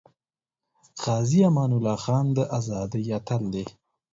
غازی 1.03 1.39
امان 1.49 1.71
الله 1.77 1.97
خان 2.03 2.25
د 2.37 2.39
ازادی 2.57 3.03
اتل 3.17 3.43
دی 3.53 3.65